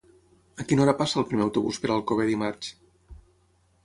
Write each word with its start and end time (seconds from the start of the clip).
A 0.61 0.63
quina 0.69 0.81
hora 0.85 0.95
passa 1.01 1.19
el 1.21 1.27
primer 1.33 1.45
autobús 1.45 1.77
per 1.83 1.91
Alcover 1.97 2.25
dimarts? 2.31 2.73